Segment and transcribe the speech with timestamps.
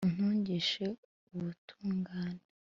[0.07, 0.85] untungishe
[1.33, 2.43] ubutungane